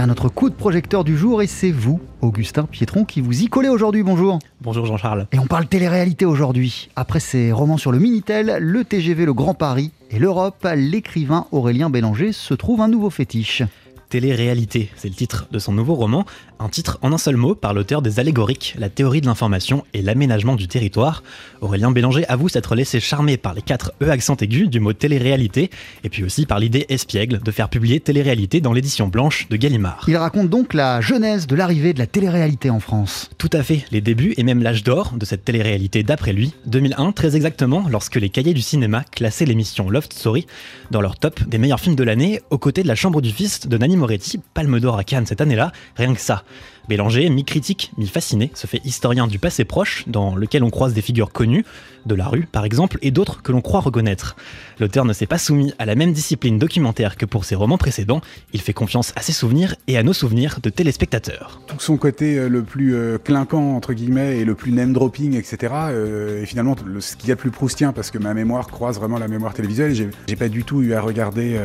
[0.00, 3.48] vient notre coup de projecteur du jour et c'est vous, Augustin Pietron, qui vous y
[3.48, 4.02] collez aujourd'hui.
[4.02, 4.38] Bonjour.
[4.62, 5.26] Bonjour Jean-Charles.
[5.30, 6.88] Et on parle télé-réalité aujourd'hui.
[6.96, 11.90] Après ses romans sur le Minitel, le TGV Le Grand Paris et l'Europe, l'écrivain Aurélien
[11.90, 13.62] Bélanger se trouve un nouveau fétiche.
[14.10, 16.26] Télé-réalité, c'est le titre de son nouveau roman,
[16.58, 20.02] un titre en un seul mot par l'auteur des Allégoriques, la théorie de l'information et
[20.02, 21.22] l'aménagement du territoire.
[21.60, 25.70] Aurélien Bélanger avoue s'être laissé charmer par les quatre E accent aigus du mot télé-réalité,
[26.02, 30.04] et puis aussi par l'idée espiègle de faire publier télé-réalité dans l'édition blanche de Gallimard.
[30.08, 33.30] Il raconte donc la genèse de l'arrivée de la télé-réalité en France.
[33.38, 37.12] Tout à fait, les débuts et même l'âge d'or de cette télé-réalité d'après lui, 2001
[37.12, 40.48] très exactement, lorsque les cahiers du cinéma classaient l'émission Loft Story
[40.90, 43.68] dans leur top des meilleurs films de l'année, aux côtés de La Chambre du Fils
[43.68, 46.42] de Nanny Moretti, Palme d'Or à Cannes cette année-là, rien que ça.
[46.88, 51.30] Bélanger, mi-critique, mi-fasciné, se fait historien du passé proche, dans lequel on croise des figures
[51.30, 51.64] connues,
[52.06, 54.34] de la rue par exemple, et d'autres que l'on croit reconnaître.
[54.80, 58.22] L'auteur ne s'est pas soumis à la même discipline documentaire que pour ses romans précédents,
[58.52, 61.60] il fait confiance à ses souvenirs et à nos souvenirs de téléspectateurs.
[61.66, 65.72] Tout son côté euh, le plus euh, clinquant, entre guillemets, et le plus name-dropping, etc.,
[65.90, 68.98] euh, et finalement ce qu'il y a de plus proustien, parce que ma mémoire croise
[68.98, 71.58] vraiment la mémoire télévisuelle, j'ai pas du tout eu à regarder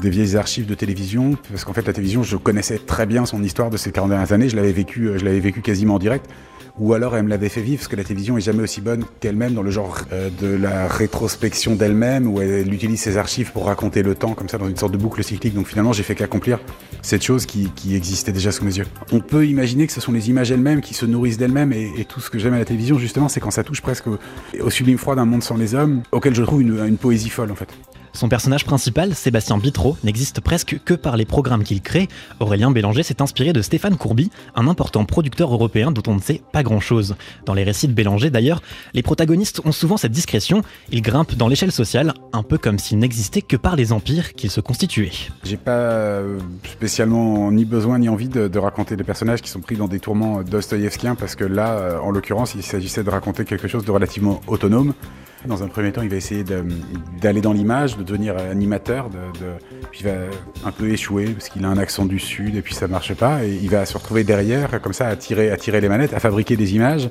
[0.00, 3.42] des vieilles archives de télévision, parce qu'en fait la télévision, je connaissais très bien son
[3.42, 6.26] histoire de ces 40 dernières années, je l'avais vécu, je l'avais vécu quasiment en direct
[6.78, 9.04] ou alors elle me l'avait fait vivre, parce que la télévision est jamais aussi bonne
[9.20, 13.66] qu'elle-même dans le genre euh, de la rétrospection d'elle-même, où elle utilise ses archives pour
[13.66, 15.54] raconter le temps, comme ça, dans une sorte de boucle cyclique.
[15.54, 16.58] Donc finalement, j'ai fait qu'accomplir
[17.02, 18.86] cette chose qui, existait déjà sous mes yeux.
[19.12, 22.20] On peut imaginer que ce sont les images elles-mêmes qui se nourrissent d'elles-mêmes, et, tout
[22.20, 25.14] ce que j'aime à la télévision, justement, c'est quand ça touche presque au, sublime froid
[25.14, 27.68] d'un monde sans les hommes, auquel je trouve une poésie folle, en fait.
[28.14, 32.08] Son personnage principal, Sébastien Bitro, n'existe presque que par les programmes qu'il crée.
[32.38, 36.40] Aurélien Bélanger s'est inspiré de Stéphane Courby, un important producteur européen dont on ne sait
[36.52, 37.16] pas grand-chose.
[37.44, 38.62] Dans les récits de Bélanger d'ailleurs,
[38.92, 40.62] les protagonistes ont souvent cette discrétion,
[40.92, 44.50] ils grimpent dans l'échelle sociale, un peu comme s'ils n'existaient que par les empires qu'ils
[44.50, 45.10] se constituaient.
[45.42, 46.38] J'ai pas euh,
[46.70, 50.44] spécialement ni besoin ni envie de, raconter des personnages qui sont pris dans des tourments
[50.44, 54.40] dostoïevskiens parce que là, euh, en l'occurrence, il s'agissait de raconter quelque chose de relativement
[54.46, 54.94] autonome.
[55.46, 56.42] Dans un premier temps, il va essayer
[57.20, 59.10] d'aller dans l'image, de devenir animateur,
[59.90, 60.14] puis il va
[60.64, 63.44] un peu échouer parce qu'il a un accent du sud et puis ça marche pas.
[63.44, 66.20] Et il va se retrouver derrière, comme ça, à tirer, à tirer les manettes, à
[66.20, 67.10] fabriquer des images.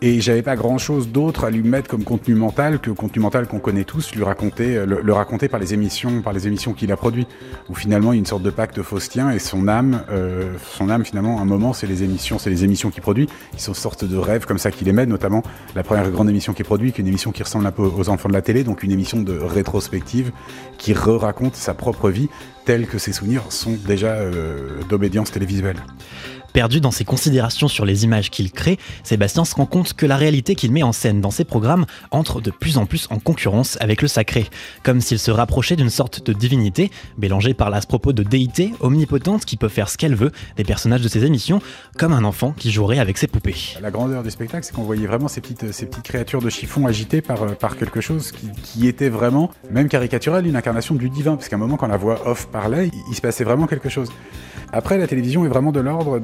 [0.00, 3.48] Et j'avais pas grand chose d'autre à lui mettre comme contenu mental que contenu mental
[3.48, 6.96] qu'on connaît tous, lui raconter, le, raconter par les émissions, par les émissions qu'il a
[6.96, 7.28] produites,
[7.68, 10.88] où finalement il y a une sorte de pacte faustien et son âme, euh, son
[10.88, 14.04] âme finalement, un moment, c'est les émissions, c'est les émissions qu'il produit, qui sont sortes
[14.04, 15.42] de rêves comme ça qu'il émet, notamment
[15.74, 18.08] la première grande émission qu'il produit, qui est une émission qui ressemble un peu aux
[18.08, 20.30] enfants de la télé, donc une émission de rétrospective
[20.78, 22.28] qui re-raconte sa propre vie
[22.64, 25.78] telle que ses souvenirs sont déjà euh, d'obédience télévisuelle.
[26.58, 30.16] Perdu dans ses considérations sur les images qu'il crée, Sébastien se rend compte que la
[30.16, 33.78] réalité qu'il met en scène dans ses programmes entre de plus en plus en concurrence
[33.80, 34.48] avec le sacré,
[34.82, 38.72] comme s'il se rapprochait d'une sorte de divinité, mélangée par là ce propos de déité
[38.80, 41.62] omnipotente qui peut faire ce qu'elle veut des personnages de ses émissions,
[41.96, 43.76] comme un enfant qui jouerait avec ses poupées.
[43.80, 46.88] La grandeur du spectacle, c'est qu'on voyait vraiment ces petites, ces petites créatures de chiffon
[46.88, 51.48] agitées par, euh, quelque chose qui, était vraiment, même caricatural, une incarnation du divin, parce
[51.48, 54.10] qu'à un moment, quand la voix off parlait, il se passait vraiment quelque chose.
[54.72, 56.18] Après, la télévision est vraiment de l'ordre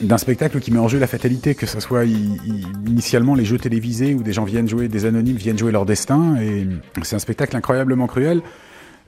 [0.00, 4.14] d'un spectacle qui met en jeu la fatalité, que ce soit initialement les jeux télévisés
[4.14, 6.66] où des gens viennent jouer, des anonymes viennent jouer leur destin, et
[7.02, 8.42] c'est un spectacle incroyablement cruel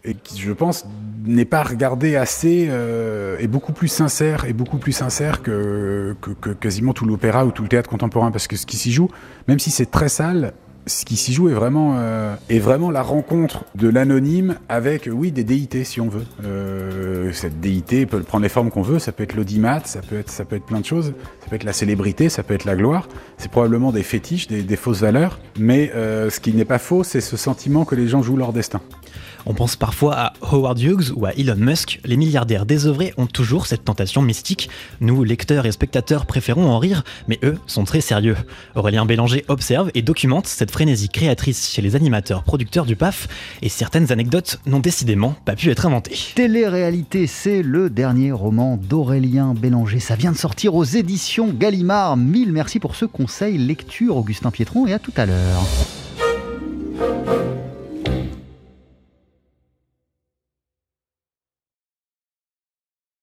[0.05, 0.87] et qui, je pense,
[1.25, 6.15] n'est pas regardé assez euh, et beaucoup plus sincère et beaucoup plus sincère que
[6.61, 9.09] quasiment tout l'opéra ou tout le théâtre contemporain, parce que ce qui s'y joue,
[9.49, 10.53] même si c'est très sale,
[10.87, 15.33] ce qui s'y joue est vraiment, euh, est vraiment la rencontre de l'anonyme avec, oui,
[15.33, 16.25] des déités, si on veut.
[16.45, 19.01] Euh, cette déité peut prendre les formes qu'on veut.
[19.01, 21.13] Ça peut être l'audimat, ça peut être, ça peut être plein de choses.
[21.41, 23.09] Ça peut être la célébrité, ça peut être la gloire.
[23.37, 25.41] C'est probablement des fétiches, des, fausses valeurs.
[25.59, 28.53] Mais euh, ce qui n'est pas faux, c'est ce sentiment que les gens jouent leur
[28.53, 28.81] destin.
[29.47, 32.01] On pense parfois à Howard Hughes ou à Elon Musk.
[32.05, 34.69] Les milliardaires désœuvrés ont toujours cette tentation mystique.
[35.01, 38.37] Nous, lecteurs et spectateurs, préférons en rire, mais eux sont très sérieux.
[38.75, 43.29] Aurélien Bélanger observe et documente cette frénésie créatrice chez les animateurs producteurs du PAF,
[43.63, 46.19] et certaines anecdotes n'ont décidément pas pu être inventées.
[46.35, 50.01] Télé-réalité, c'est le dernier roman d'Aurélien Bélanger.
[50.01, 52.17] Ça vient de sortir aux éditions Gallimard.
[52.17, 55.63] Mille merci pour ce conseil lecture, Augustin Pietron, et à tout à l'heure.